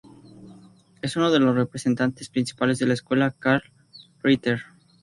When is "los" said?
1.39-1.53